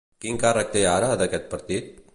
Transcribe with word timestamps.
Quin 0.23 0.39
càrrec 0.43 0.71
té 0.77 0.83
ara 0.95 1.11
d'aquest 1.23 1.49
partit? 1.55 1.97